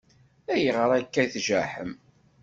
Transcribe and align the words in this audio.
Ayɣer 0.53 0.89
akka 0.99 1.19
i 1.23 1.27
tjaḥem? 1.33 1.91